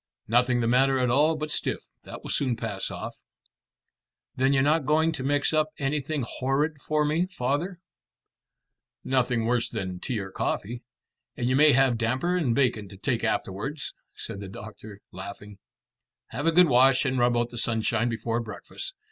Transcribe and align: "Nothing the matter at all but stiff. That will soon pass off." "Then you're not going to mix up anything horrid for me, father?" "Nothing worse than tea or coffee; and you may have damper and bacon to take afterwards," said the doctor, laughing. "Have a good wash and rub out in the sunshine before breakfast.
"Nothing 0.27 0.61
the 0.61 0.67
matter 0.67 0.97
at 0.97 1.11
all 1.11 1.35
but 1.35 1.51
stiff. 1.51 1.83
That 2.05 2.23
will 2.23 2.31
soon 2.31 2.55
pass 2.55 2.89
off." 2.89 3.21
"Then 4.35 4.51
you're 4.51 4.63
not 4.63 4.87
going 4.87 5.11
to 5.11 5.21
mix 5.23 5.53
up 5.53 5.69
anything 5.77 6.25
horrid 6.27 6.81
for 6.81 7.05
me, 7.05 7.27
father?" 7.27 7.79
"Nothing 9.03 9.45
worse 9.45 9.69
than 9.69 9.99
tea 9.99 10.17
or 10.17 10.31
coffee; 10.31 10.81
and 11.37 11.47
you 11.49 11.55
may 11.55 11.73
have 11.73 11.99
damper 11.99 12.35
and 12.35 12.55
bacon 12.55 12.89
to 12.89 12.97
take 12.97 13.23
afterwards," 13.23 13.93
said 14.15 14.39
the 14.39 14.49
doctor, 14.49 15.01
laughing. 15.11 15.59
"Have 16.29 16.47
a 16.47 16.51
good 16.51 16.67
wash 16.67 17.05
and 17.05 17.19
rub 17.19 17.37
out 17.37 17.49
in 17.49 17.51
the 17.51 17.59
sunshine 17.59 18.09
before 18.09 18.39
breakfast. 18.39 18.95